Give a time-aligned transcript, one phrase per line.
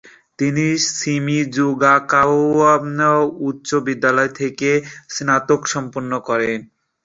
[0.39, 2.21] তিনি শিমিজুগাওকা
[3.47, 4.69] উচ্চ বিদ্যালয় থেকে
[5.09, 6.57] স্নাতক সম্পন্ন করেন।